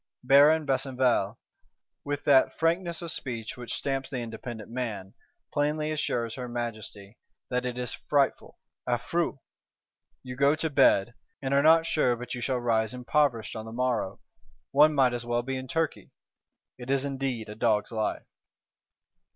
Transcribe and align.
Baron 0.23 0.65
Besenval, 0.65 1.37
with 2.03 2.23
that 2.23 2.57
frankness 2.57 3.03
of 3.03 3.11
speech 3.11 3.55
which 3.55 3.75
stamps 3.75 4.09
the 4.09 4.17
independent 4.17 4.71
man, 4.71 5.13
plainly 5.53 5.91
assures 5.91 6.33
her 6.33 6.49
Majesty 6.49 7.19
that 7.51 7.67
it 7.67 7.77
is 7.77 7.93
frightful 7.93 8.57
(affreux); 8.89 9.37
'you 10.23 10.35
go 10.35 10.55
to 10.55 10.71
bed, 10.71 11.13
and 11.39 11.53
are 11.53 11.61
not 11.61 11.85
sure 11.85 12.15
but 12.15 12.33
you 12.33 12.41
shall 12.41 12.57
rise 12.57 12.95
impoverished 12.95 13.55
on 13.55 13.65
the 13.65 13.71
morrow: 13.71 14.19
one 14.71 14.95
might 14.95 15.13
as 15.13 15.23
well 15.23 15.43
be 15.43 15.55
in 15.55 15.67
Turkey.' 15.67 16.09
It 16.79 16.89
is 16.89 17.05
indeed 17.05 17.47
a 17.47 17.53
dog's 17.53 17.91
life. 17.91 18.23